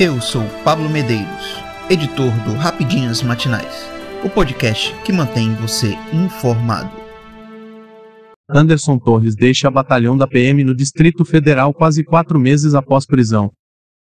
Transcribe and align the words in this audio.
Eu 0.00 0.20
sou 0.20 0.44
Pablo 0.62 0.88
Medeiros, 0.88 1.60
editor 1.90 2.30
do 2.44 2.52
Rapidinhas 2.52 3.20
Matinais, 3.20 3.84
o 4.24 4.30
podcast 4.30 4.94
que 5.04 5.12
mantém 5.12 5.52
você 5.56 5.98
informado. 6.12 6.88
Anderson 8.48 8.96
Torres 8.96 9.34
deixa 9.34 9.68
batalhão 9.68 10.16
da 10.16 10.24
PM 10.24 10.62
no 10.62 10.72
Distrito 10.72 11.24
Federal 11.24 11.74
quase 11.74 12.04
quatro 12.04 12.38
meses 12.38 12.76
após 12.76 13.06
prisão. 13.06 13.50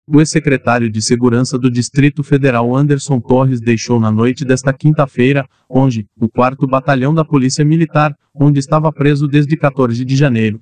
O 0.05 0.20
ex-secretário 0.20 0.92
de 0.92 1.02
Segurança 1.02 1.58
do 1.58 1.71
Distrito 1.71 2.23
Federal 2.23 2.75
Anderson 2.75 3.21
Torres 3.21 3.62
deixou 3.62 3.98
na 3.98 4.12
noite 4.12 4.43
desta 4.43 4.73
quinta-feira, 4.73 5.48
onde, 5.70 6.05
o 6.20 6.27
4 6.27 6.68
Batalhão 6.68 7.14
da 7.14 7.23
Polícia 7.23 7.64
Militar, 7.64 8.14
onde 8.36 8.59
estava 8.59 8.91
preso 8.91 9.30
desde 9.30 9.55
14 9.55 10.04
de 10.04 10.16
janeiro. 10.18 10.59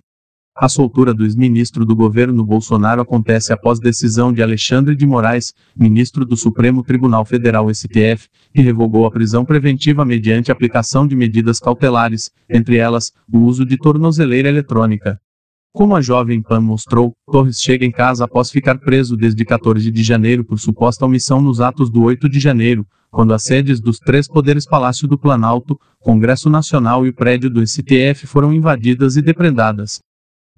A 0.55 0.70
soltura 0.70 1.15
do 1.15 1.23
ex-ministro 1.23 1.83
do 1.83 1.95
governo 1.95 2.45
Bolsonaro 2.45 3.01
acontece 3.01 3.51
após 3.51 3.79
decisão 3.79 4.31
de 4.31 4.43
Alexandre 4.43 4.95
de 4.95 5.04
Moraes, 5.04 5.51
ministro 5.75 6.23
do 6.23 6.37
Supremo 6.37 6.83
Tribunal 6.83 7.25
Federal 7.25 7.73
STF, 7.73 8.29
que 8.54 8.61
revogou 8.61 9.07
a 9.07 9.11
prisão 9.11 9.43
preventiva 9.43 10.05
mediante 10.05 10.51
aplicação 10.51 11.07
de 11.07 11.15
medidas 11.15 11.59
cautelares, 11.59 12.29
entre 12.47 12.78
elas, 12.78 13.11
o 13.33 13.39
uso 13.39 13.65
de 13.65 13.78
tornozeleira 13.78 14.47
eletrônica. 14.47 15.19
Como 15.73 15.95
a 15.95 16.01
Jovem 16.01 16.39
Pan 16.39 16.61
mostrou, 16.61 17.14
Torres 17.25 17.59
chega 17.59 17.83
em 17.83 17.92
casa 17.92 18.25
após 18.25 18.51
ficar 18.51 18.78
preso 18.78 19.17
desde 19.17 19.43
14 19.43 19.89
de 19.89 20.04
janeiro 20.04 20.45
por 20.45 20.59
suposta 20.59 21.04
omissão 21.04 21.42
nos 21.42 21.61
atos 21.61 21.89
do 21.89 22.04
8 22.04 22.29
de 22.29 22.39
janeiro, 22.39 22.86
quando 23.09 23.33
as 23.33 23.42
sedes 23.42 23.81
dos 23.81 23.97
três 23.97 24.28
poderes 24.28 24.67
Palácio 24.67 25.07
do 25.07 25.17
Planalto, 25.17 25.79
Congresso 26.00 26.47
Nacional 26.47 27.07
e 27.07 27.09
o 27.09 27.14
prédio 27.14 27.50
do 27.50 27.65
STF 27.65 28.28
foram 28.28 28.54
invadidas 28.54 29.17
e 29.17 29.21
depredadas. 29.23 30.00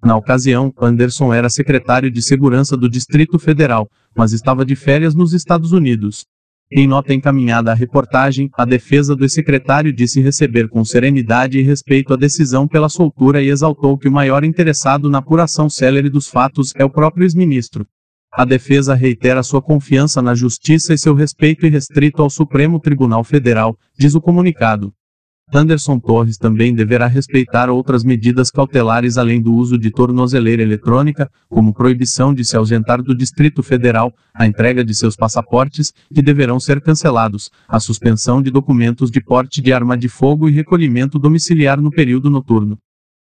Na 0.05 0.15
ocasião, 0.15 0.71
Anderson 0.79 1.33
era 1.33 1.49
secretário 1.49 2.11
de 2.11 2.21
Segurança 2.21 2.77
do 2.77 2.87
Distrito 2.87 3.39
Federal, 3.39 3.89
mas 4.15 4.33
estava 4.33 4.63
de 4.63 4.75
férias 4.75 5.15
nos 5.15 5.33
Estados 5.33 5.71
Unidos. 5.71 6.27
Em 6.71 6.85
nota 6.87 7.11
encaminhada 7.11 7.71
à 7.71 7.73
reportagem, 7.73 8.47
a 8.55 8.65
defesa 8.65 9.15
do 9.15 9.27
secretário 9.27 9.91
disse 9.91 10.21
receber 10.21 10.70
com 10.70 10.85
serenidade 10.85 11.57
e 11.57 11.63
respeito 11.63 12.13
a 12.13 12.15
decisão 12.15 12.67
pela 12.67 12.87
soltura 12.87 13.41
e 13.41 13.49
exaltou 13.49 13.97
que 13.97 14.07
o 14.07 14.12
maior 14.12 14.43
interessado 14.43 15.09
na 15.09 15.17
apuração 15.17 15.67
célere 15.71 16.07
dos 16.07 16.27
fatos 16.27 16.71
é 16.75 16.85
o 16.85 16.90
próprio 16.90 17.23
ex-ministro. 17.23 17.84
A 18.31 18.45
defesa 18.45 18.93
reitera 18.93 19.41
sua 19.41 19.62
confiança 19.62 20.21
na 20.21 20.35
justiça 20.35 20.93
e 20.93 20.99
seu 20.99 21.15
respeito 21.15 21.65
irrestrito 21.65 22.21
ao 22.21 22.29
Supremo 22.29 22.79
Tribunal 22.79 23.23
Federal, 23.23 23.75
diz 23.97 24.13
o 24.13 24.21
comunicado. 24.21 24.93
Anderson 25.54 25.99
Torres 25.99 26.38
também 26.38 26.74
deverá 26.74 27.05
respeitar 27.05 27.70
outras 27.70 28.04
medidas 28.04 28.49
cautelares 28.49 29.18
além 29.18 29.40
do 29.40 29.54
uso 29.54 29.77
de 29.77 29.91
tornozeleira 29.91 30.63
eletrônica, 30.63 31.29
como 31.48 31.74
proibição 31.74 32.34
de 32.34 32.43
se 32.43 32.57
ausentar 32.57 33.02
do 33.02 33.15
Distrito 33.15 33.62
Federal, 33.62 34.12
a 34.34 34.48
entrega 34.48 34.84
de 34.84 34.93
seus 34.96 35.15
passaportes, 35.15 35.93
que 36.13 36.21
deverão 36.21 36.60
ser 36.60 36.82
cancelados, 36.82 37.52
a 37.68 37.79
suspensão 37.79 38.41
de 38.41 38.49
documentos 38.49 39.12
de 39.12 39.21
porte 39.21 39.62
de 39.62 39.71
arma 39.71 39.96
de 39.96 40.10
fogo 40.10 40.49
e 40.49 40.52
recolhimento 40.52 41.20
domiciliar 41.20 41.80
no 41.80 41.91
período 41.91 42.30
noturno. 42.30 42.77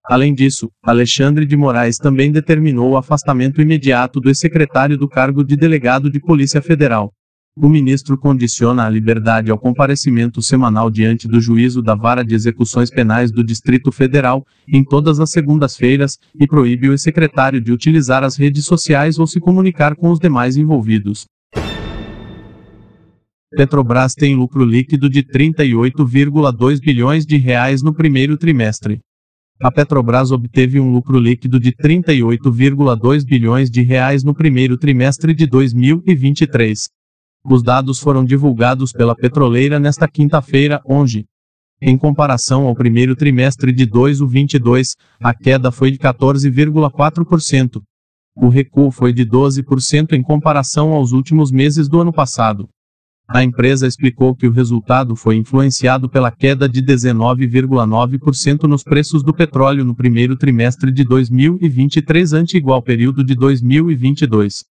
Além 0.06 0.34
disso, 0.34 0.70
Alexandre 0.82 1.44
de 1.44 1.56
Moraes 1.56 1.96
também 1.96 2.30
determinou 2.30 2.92
o 2.92 2.96
afastamento 2.96 3.60
imediato 3.60 4.20
do 4.20 4.28
ex-secretário 4.28 4.96
do 4.96 5.08
cargo 5.08 5.42
de 5.42 5.56
delegado 5.56 6.10
de 6.10 6.20
Polícia 6.20 6.62
Federal. 6.62 7.12
O 7.56 7.68
ministro 7.68 8.18
condiciona 8.18 8.84
a 8.84 8.90
liberdade 8.90 9.48
ao 9.48 9.56
comparecimento 9.56 10.42
semanal 10.42 10.90
diante 10.90 11.28
do 11.28 11.40
juízo 11.40 11.80
da 11.80 11.94
Vara 11.94 12.24
de 12.24 12.34
Execuções 12.34 12.90
Penais 12.90 13.30
do 13.30 13.44
Distrito 13.44 13.92
Federal, 13.92 14.44
em 14.66 14.82
todas 14.82 15.20
as 15.20 15.30
segundas-feiras, 15.30 16.18
e 16.34 16.48
proíbe 16.48 16.88
o 16.88 16.98
secretário 16.98 17.60
de 17.60 17.70
utilizar 17.70 18.24
as 18.24 18.36
redes 18.36 18.64
sociais 18.64 19.20
ou 19.20 19.26
se 19.28 19.38
comunicar 19.38 19.94
com 19.94 20.10
os 20.10 20.18
demais 20.18 20.56
envolvidos. 20.56 21.26
Petrobras 23.52 24.14
tem 24.14 24.34
lucro 24.34 24.64
líquido 24.64 25.08
de 25.08 25.22
38,2 25.22 26.80
bilhões 26.80 27.24
de 27.24 27.36
reais 27.36 27.84
no 27.84 27.94
primeiro 27.94 28.36
trimestre. 28.36 28.98
A 29.62 29.70
Petrobras 29.70 30.32
obteve 30.32 30.80
um 30.80 30.90
lucro 30.90 31.20
líquido 31.20 31.60
de 31.60 31.70
38,2 31.70 33.24
bilhões 33.24 33.70
de 33.70 33.80
reais 33.82 34.24
no 34.24 34.34
primeiro 34.34 34.76
trimestre 34.76 35.32
de 35.32 35.46
2023. 35.46 36.88
Os 37.46 37.62
dados 37.62 37.98
foram 37.98 38.24
divulgados 38.24 38.90
pela 38.90 39.14
petroleira 39.14 39.78
nesta 39.78 40.08
quinta-feira, 40.08 40.80
onde, 40.86 41.26
em 41.80 41.98
comparação 41.98 42.66
ao 42.66 42.74
primeiro 42.74 43.14
trimestre 43.14 43.70
de 43.70 43.84
2022, 43.84 44.94
a 45.20 45.34
queda 45.34 45.70
foi 45.70 45.90
de 45.90 45.98
14,4%. 45.98 47.82
O 48.34 48.48
recuo 48.48 48.90
foi 48.90 49.12
de 49.12 49.26
12% 49.26 50.14
em 50.14 50.22
comparação 50.22 50.92
aos 50.92 51.12
últimos 51.12 51.52
meses 51.52 51.86
do 51.86 52.00
ano 52.00 52.12
passado. 52.12 52.66
A 53.28 53.44
empresa 53.44 53.86
explicou 53.86 54.34
que 54.34 54.46
o 54.46 54.52
resultado 54.52 55.14
foi 55.14 55.36
influenciado 55.36 56.08
pela 56.08 56.30
queda 56.30 56.66
de 56.66 56.82
19,9% 56.82 58.62
nos 58.62 58.82
preços 58.82 59.22
do 59.22 59.34
petróleo 59.34 59.84
no 59.84 59.94
primeiro 59.94 60.34
trimestre 60.36 60.90
de 60.90 61.04
2023 61.04 62.32
ante 62.32 62.56
igual 62.56 62.82
período 62.82 63.22
de 63.22 63.34
2022. 63.34 64.64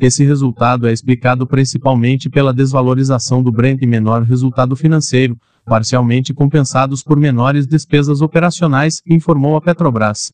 Esse 0.00 0.24
resultado 0.24 0.88
é 0.88 0.92
explicado 0.92 1.46
principalmente 1.46 2.30
pela 2.30 2.52
desvalorização 2.52 3.42
do 3.42 3.52
Brent 3.52 3.82
e 3.82 3.86
menor 3.86 4.22
resultado 4.22 4.74
financeiro, 4.74 5.36
parcialmente 5.66 6.32
compensados 6.32 7.02
por 7.02 7.18
menores 7.18 7.66
despesas 7.66 8.22
operacionais, 8.22 9.02
informou 9.06 9.54
a 9.54 9.60
Petrobras. 9.60 10.32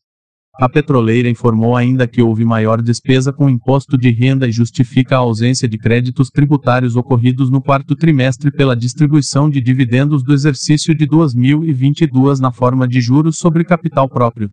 A 0.59 0.67
petroleira 0.67 1.29
informou 1.29 1.75
ainda 1.75 2.07
que 2.07 2.21
houve 2.21 2.43
maior 2.43 2.81
despesa 2.81 3.31
com 3.31 3.49
imposto 3.49 3.97
de 3.97 4.09
renda 4.11 4.47
e 4.47 4.51
justifica 4.51 5.15
a 5.15 5.19
ausência 5.19 5.69
de 5.69 5.77
créditos 5.77 6.29
tributários 6.29 6.95
ocorridos 6.95 7.49
no 7.49 7.61
quarto 7.61 7.95
trimestre 7.95 8.51
pela 8.51 8.75
distribuição 8.75 9.49
de 9.49 9.61
dividendos 9.61 10.23
do 10.23 10.33
exercício 10.33 10.93
de 10.93 11.05
2022 11.05 12.39
na 12.39 12.51
forma 12.51 12.87
de 12.87 12.99
juros 12.99 13.37
sobre 13.37 13.63
capital 13.63 14.09
próprio. 14.09 14.49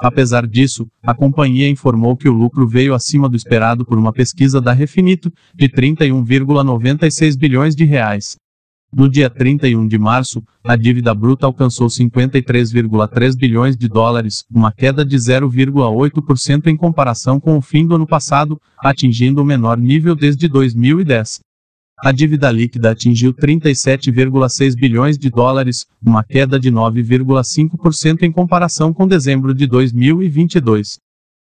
Apesar 0.00 0.46
disso, 0.46 0.86
a 1.02 1.12
companhia 1.12 1.68
informou 1.68 2.16
que 2.16 2.28
o 2.28 2.32
lucro 2.32 2.68
veio 2.68 2.94
acima 2.94 3.28
do 3.28 3.36
esperado 3.36 3.84
por 3.84 3.98
uma 3.98 4.12
pesquisa 4.12 4.60
da 4.60 4.72
Refinito, 4.72 5.32
de 5.54 5.68
31,96 5.68 7.36
bilhões 7.36 7.74
de 7.74 7.84
reais. 7.84 8.36
No 8.90 9.08
dia 9.08 9.28
31 9.28 9.86
de 9.86 9.98
março, 9.98 10.42
a 10.64 10.74
dívida 10.74 11.14
bruta 11.14 11.44
alcançou 11.46 11.88
53,3 11.88 13.36
bilhões 13.36 13.76
de 13.76 13.86
dólares, 13.86 14.44
uma 14.50 14.72
queda 14.72 15.04
de 15.04 15.16
0,8% 15.16 16.68
em 16.68 16.76
comparação 16.76 17.38
com 17.38 17.58
o 17.58 17.60
fim 17.60 17.86
do 17.86 17.96
ano 17.96 18.06
passado, 18.06 18.58
atingindo 18.78 19.42
o 19.42 19.44
menor 19.44 19.76
nível 19.76 20.14
desde 20.14 20.48
2010. 20.48 21.40
A 22.04 22.12
dívida 22.12 22.48
líquida 22.52 22.92
atingiu 22.92 23.34
37,6 23.34 24.76
bilhões 24.76 25.18
de 25.18 25.28
dólares, 25.28 25.84
uma 26.00 26.22
queda 26.22 26.58
de 26.58 26.70
9,5% 26.70 28.22
em 28.22 28.30
comparação 28.30 28.94
com 28.94 29.06
dezembro 29.06 29.52
de 29.52 29.66
2022. 29.66 30.98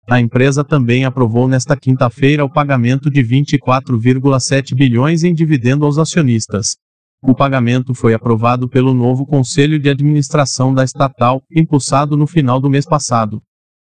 A 0.08 0.18
empresa 0.18 0.64
também 0.64 1.04
aprovou 1.04 1.46
nesta 1.46 1.76
quinta-feira 1.76 2.42
o 2.42 2.50
pagamento 2.50 3.10
de 3.10 3.22
24,7 3.22 4.74
bilhões 4.74 5.24
em 5.24 5.34
dividendo 5.34 5.84
aos 5.84 5.98
acionistas. 5.98 6.76
O 7.22 7.34
pagamento 7.34 7.92
foi 7.92 8.14
aprovado 8.14 8.66
pelo 8.66 8.94
novo 8.94 9.26
Conselho 9.26 9.78
de 9.78 9.90
Administração 9.90 10.72
da 10.72 10.84
estatal, 10.84 11.42
impulsado 11.54 12.16
no 12.16 12.26
final 12.26 12.58
do 12.60 12.70
mês 12.70 12.86
passado. 12.86 13.42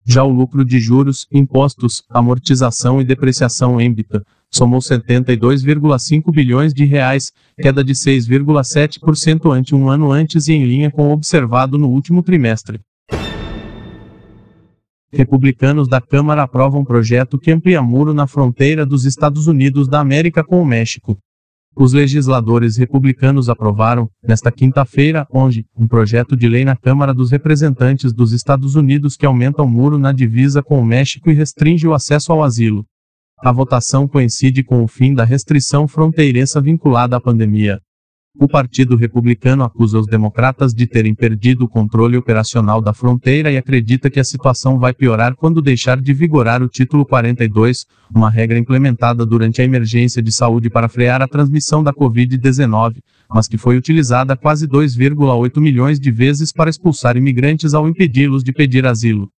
Já 0.07 0.23
o 0.23 0.31
lucro 0.31 0.65
de 0.65 0.79
juros, 0.79 1.27
impostos, 1.33 2.05
amortização 2.11 3.01
e 3.01 3.05
depreciação 3.05 3.81
embita 3.81 4.23
somou 4.51 4.81
72,5 4.81 6.33
bilhões 6.33 6.75
de 6.75 6.85
reais, 6.85 7.33
queda 7.57 7.85
de 7.85 7.93
6,7% 7.93 9.53
ante 9.53 9.75
um 9.75 9.89
ano 9.89 10.11
antes 10.11 10.49
e 10.49 10.53
em 10.53 10.65
linha 10.65 10.91
com 10.91 11.09
o 11.09 11.13
observado 11.13 11.79
no 11.79 11.89
último 11.89 12.23
trimestre. 12.23 12.81
Republicanos 15.13 15.89
da 15.89 16.01
Câmara 16.01 16.43
aprovam 16.43 16.85
projeto 16.85 17.39
que 17.39 17.51
amplia 17.51 17.83
muro 17.83 18.15
na 18.15 18.27
fronteira 18.27 18.87
dos 18.87 19.05
Estados 19.05 19.47
Unidos 19.47 19.89
da 19.89 20.01
América 20.01 20.45
com 20.45 20.61
o 20.63 20.67
México. 20.67 21.19
Os 21.75 21.93
legisladores 21.93 22.77
republicanos 22.77 23.49
aprovaram, 23.49 24.09
nesta 24.23 24.51
quinta-feira, 24.53 25.27
onde, 25.33 25.65
um 25.77 25.87
projeto 25.87 26.37
de 26.37 26.49
lei 26.49 26.65
na 26.65 26.77
Câmara 26.77 27.15
dos 27.15 27.31
Representantes 27.31 28.13
dos 28.13 28.33
Estados 28.33 28.75
Unidos 28.75 29.17
que 29.17 29.25
aumenta 29.25 29.63
o 29.63 29.69
muro 29.69 29.97
na 29.97 30.13
divisa 30.13 30.63
com 30.63 30.81
o 30.81 30.85
México 30.85 31.31
e 31.31 31.35
restringe 31.35 31.87
o 31.87 31.95
acesso 31.95 32.33
ao 32.33 32.43
asilo. 32.43 32.85
A 33.43 33.53
votação 33.53 34.07
coincide 34.07 34.63
com 34.63 34.85
o 34.85 34.87
fim 34.87 35.15
da 35.15 35.25
restrição 35.25 35.89
fronteiriça 35.89 36.61
vinculada 36.61 37.17
à 37.17 37.21
pandemia. 37.21 37.81
O 38.39 38.47
Partido 38.47 38.97
Republicano 38.97 39.65
acusa 39.65 39.99
os 39.99 40.07
democratas 40.07 40.75
de 40.75 40.87
terem 40.87 41.15
perdido 41.15 41.65
o 41.65 41.69
controle 41.69 42.19
operacional 42.19 42.83
da 42.83 42.93
fronteira 42.93 43.51
e 43.51 43.57
acredita 43.57 44.11
que 44.11 44.21
a 44.21 44.25
situação 44.25 44.79
vai 44.79 44.93
piorar 44.93 45.35
quando 45.35 45.63
deixar 45.63 45.99
de 45.99 46.13
vigorar 46.13 46.63
o 46.63 46.69
Título 46.69 47.07
42, 47.07 47.87
uma 48.15 48.29
regra 48.29 48.59
implementada 48.59 49.25
durante 49.25 49.63
a 49.63 49.65
emergência 49.65 50.23
de 50.23 50.31
saúde 50.31 50.69
para 50.69 50.87
frear 50.87 51.23
a 51.23 51.27
transmissão 51.27 51.83
da 51.83 51.95
Covid-19, 51.95 52.99
mas 53.27 53.49
que 53.49 53.57
foi 53.57 53.75
utilizada 53.79 54.37
quase 54.37 54.69
2,8 54.69 55.59
milhões 55.59 55.99
de 55.99 56.11
vezes 56.11 56.53
para 56.53 56.69
expulsar 56.69 57.17
imigrantes 57.17 57.73
ao 57.73 57.89
impedi-los 57.89 58.45
de 58.45 58.53
pedir 58.53 58.85
asilo. 58.85 59.31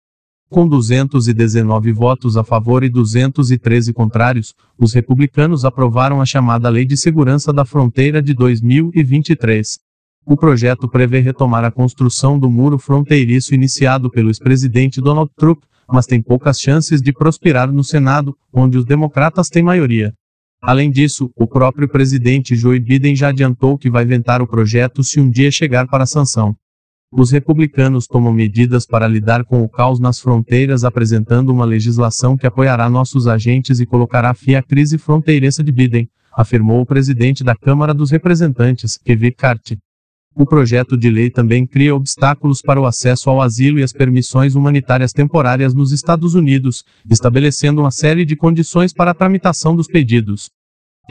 Com 0.52 0.68
219 0.68 1.92
votos 1.92 2.36
a 2.36 2.44
favor 2.44 2.84
e 2.84 2.90
213 2.90 3.90
contrários, 3.94 4.52
os 4.78 4.92
republicanos 4.92 5.64
aprovaram 5.64 6.20
a 6.20 6.26
chamada 6.26 6.68
Lei 6.68 6.84
de 6.84 6.94
Segurança 6.94 7.54
da 7.54 7.64
Fronteira 7.64 8.20
de 8.20 8.34
2023. 8.34 9.78
O 10.26 10.36
projeto 10.36 10.86
prevê 10.86 11.20
retomar 11.20 11.64
a 11.64 11.70
construção 11.70 12.38
do 12.38 12.50
muro 12.50 12.78
fronteiriço 12.78 13.54
iniciado 13.54 14.10
pelo 14.10 14.28
ex-presidente 14.28 15.00
Donald 15.00 15.30
Trump, 15.38 15.62
mas 15.90 16.04
tem 16.04 16.20
poucas 16.20 16.58
chances 16.58 17.00
de 17.00 17.14
prosperar 17.14 17.72
no 17.72 17.82
Senado, 17.82 18.36
onde 18.52 18.76
os 18.76 18.84
democratas 18.84 19.48
têm 19.48 19.62
maioria. 19.62 20.12
Além 20.62 20.90
disso, 20.90 21.30
o 21.34 21.46
próprio 21.46 21.88
presidente 21.88 22.54
Joe 22.54 22.78
Biden 22.78 23.16
já 23.16 23.28
adiantou 23.28 23.78
que 23.78 23.88
vai 23.88 24.04
ventar 24.04 24.42
o 24.42 24.46
projeto 24.46 25.02
se 25.02 25.18
um 25.18 25.30
dia 25.30 25.50
chegar 25.50 25.86
para 25.88 26.04
sanção. 26.04 26.54
Os 27.14 27.30
republicanos 27.30 28.06
tomam 28.06 28.32
medidas 28.32 28.86
para 28.86 29.06
lidar 29.06 29.44
com 29.44 29.62
o 29.62 29.68
caos 29.68 30.00
nas 30.00 30.18
fronteiras, 30.18 30.82
apresentando 30.82 31.50
uma 31.50 31.66
legislação 31.66 32.38
que 32.38 32.46
apoiará 32.46 32.88
nossos 32.88 33.26
agentes 33.26 33.80
e 33.80 33.86
colocará 33.86 34.32
fim 34.32 34.54
à 34.54 34.62
crise 34.62 34.96
fronteiriça 34.96 35.62
de 35.62 35.70
Biden, 35.70 36.08
afirmou 36.32 36.80
o 36.80 36.86
presidente 36.86 37.44
da 37.44 37.54
Câmara 37.54 37.92
dos 37.92 38.10
Representantes, 38.10 38.96
Kevin 38.96 39.26
McCarthy. 39.26 39.78
O 40.34 40.46
projeto 40.46 40.96
de 40.96 41.10
lei 41.10 41.28
também 41.28 41.66
cria 41.66 41.94
obstáculos 41.94 42.62
para 42.62 42.80
o 42.80 42.86
acesso 42.86 43.28
ao 43.28 43.42
asilo 43.42 43.78
e 43.78 43.82
as 43.82 43.92
permissões 43.92 44.54
humanitárias 44.54 45.12
temporárias 45.12 45.74
nos 45.74 45.92
Estados 45.92 46.34
Unidos, 46.34 46.82
estabelecendo 47.10 47.82
uma 47.82 47.90
série 47.90 48.24
de 48.24 48.34
condições 48.34 48.94
para 48.94 49.10
a 49.10 49.14
tramitação 49.14 49.76
dos 49.76 49.86
pedidos. 49.86 50.48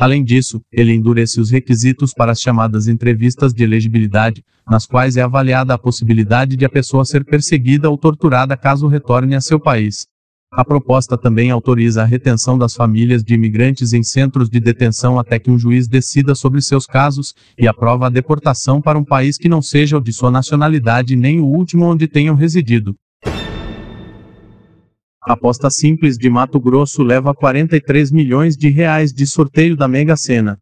Além 0.02 0.24
disso, 0.24 0.60
ele 0.72 0.96
endurece 0.96 1.40
os 1.40 1.52
requisitos 1.52 2.12
para 2.12 2.32
as 2.32 2.42
chamadas 2.42 2.88
entrevistas 2.88 3.54
de 3.54 3.64
elegibilidade, 3.64 4.44
nas 4.68 4.88
quais 4.88 5.16
é 5.16 5.22
avaliada 5.22 5.76
a 5.76 5.78
possibilidade 5.78 6.56
de 6.56 6.66
a 6.66 6.70
pessoa 6.70 7.06
ser 7.06 7.24
perseguida 7.24 7.88
ou 7.88 7.96
torturada 7.96 8.58
caso 8.58 8.88
retorne 8.88 9.36
a 9.36 9.42
seu 9.42 9.60
país. 9.60 10.08
A 10.52 10.66
proposta 10.66 11.16
também 11.16 11.52
autoriza 11.52 12.02
a 12.02 12.06
retenção 12.06 12.58
das 12.58 12.74
famílias 12.74 13.24
de 13.24 13.36
imigrantes 13.36 13.94
em 13.94 14.02
centros 14.02 14.50
de 14.50 14.60
detenção 14.60 15.20
até 15.20 15.38
que 15.38 15.52
um 15.52 15.60
juiz 15.60 15.88
decida 15.88 16.34
sobre 16.34 16.64
seus 16.64 16.88
casos, 16.88 17.36
e 17.56 17.68
aprova 17.68 18.08
a 18.08 18.10
deportação 18.10 18.82
para 18.82 18.98
um 18.98 19.06
país 19.06 19.38
que 19.38 19.48
não 19.48 19.62
seja 19.62 20.00
o 20.00 20.02
de 20.02 20.12
sua 20.12 20.32
nacionalidade 20.32 21.16
nem 21.16 21.40
o 21.40 21.46
último 21.46 21.86
onde 21.86 22.08
tenham 22.08 22.34
residido. 22.34 22.96
Aposta 25.24 25.70
simples 25.70 26.18
de 26.18 26.32
Mato 26.32 26.60
Grosso 26.60 27.04
leva 27.04 27.32
43 27.32 28.12
milhões 28.12 28.58
de 28.58 28.70
reais 28.70 29.14
de 29.14 29.28
sorteio 29.28 29.78
da 29.78 29.88
Mega 29.88 30.16
Sena. 30.16 30.58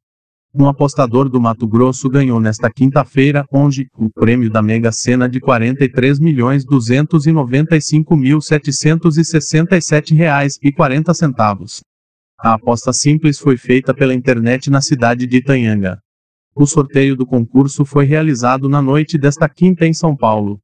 Um 0.53 0.67
apostador 0.67 1.29
do 1.29 1.39
Mato 1.39 1.65
Grosso 1.65 2.09
ganhou 2.09 2.41
nesta 2.41 2.69
quinta-feira, 2.69 3.45
onde, 3.53 3.87
o 3.97 4.09
prêmio 4.09 4.49
da 4.49 4.61
Mega 4.61 4.91
Sena 4.91 5.29
de 5.29 5.39
43 5.39 6.19
milhões 6.19 6.65
295 6.65 8.17
mil 8.17 8.41
767 8.41 10.13
reais 10.13 10.59
e 10.61 10.73
40 10.73 11.13
centavos. 11.13 11.81
A 12.37 12.55
aposta 12.55 12.91
simples 12.91 13.39
foi 13.39 13.55
feita 13.55 13.93
pela 13.93 14.13
internet 14.13 14.69
na 14.69 14.81
cidade 14.81 15.25
de 15.25 15.37
Itanhanga. 15.37 15.99
O 16.53 16.65
sorteio 16.65 17.15
do 17.15 17.25
concurso 17.25 17.85
foi 17.85 18.03
realizado 18.03 18.67
na 18.67 18.81
noite 18.81 19.17
desta 19.17 19.47
quinta 19.47 19.85
em 19.85 19.93
São 19.93 20.17
Paulo. 20.17 20.59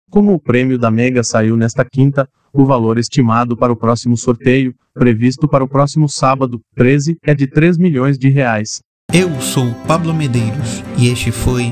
Como 0.09 0.33
o 0.33 0.39
prêmio 0.39 0.77
da 0.77 0.91
Mega 0.91 1.23
saiu 1.23 1.55
nesta 1.55 1.85
quinta, 1.85 2.27
o 2.51 2.65
valor 2.65 2.97
estimado 2.97 3.55
para 3.55 3.71
o 3.71 3.77
próximo 3.77 4.17
sorteio, 4.17 4.75
previsto 4.93 5.47
para 5.47 5.63
o 5.63 5.69
próximo 5.69 6.09
sábado, 6.09 6.59
13, 6.75 7.15
é 7.23 7.33
de 7.33 7.47
3 7.47 7.77
milhões 7.77 8.17
de 8.17 8.27
reais. 8.27 8.81
Eu 9.13 9.39
sou 9.39 9.73
Pablo 9.87 10.13
Medeiros 10.13 10.83
e 10.97 11.07
este 11.07 11.31
foi 11.31 11.71